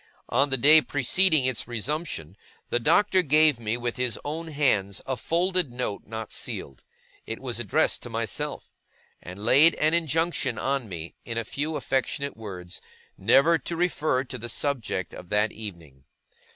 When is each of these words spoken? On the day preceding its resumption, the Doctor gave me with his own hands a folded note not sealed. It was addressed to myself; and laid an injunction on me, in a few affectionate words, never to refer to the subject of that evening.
On 0.29 0.49
the 0.49 0.57
day 0.57 0.81
preceding 0.81 1.45
its 1.45 1.67
resumption, 1.67 2.35
the 2.71 2.79
Doctor 2.79 3.21
gave 3.21 3.59
me 3.59 3.77
with 3.77 3.97
his 3.97 4.19
own 4.25 4.47
hands 4.47 4.99
a 5.05 5.15
folded 5.15 5.71
note 5.71 6.07
not 6.07 6.31
sealed. 6.31 6.81
It 7.27 7.39
was 7.39 7.59
addressed 7.59 8.01
to 8.01 8.09
myself; 8.09 8.73
and 9.21 9.45
laid 9.45 9.75
an 9.75 9.93
injunction 9.93 10.57
on 10.57 10.89
me, 10.89 11.13
in 11.23 11.37
a 11.37 11.45
few 11.45 11.75
affectionate 11.75 12.35
words, 12.35 12.81
never 13.15 13.59
to 13.59 13.75
refer 13.75 14.23
to 14.23 14.39
the 14.39 14.49
subject 14.49 15.13
of 15.13 15.29
that 15.29 15.51
evening. 15.51 16.05